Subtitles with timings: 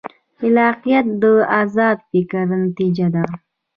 [0.39, 1.23] خلاقیت د
[1.61, 3.23] ازاد فکر نتیجه ده.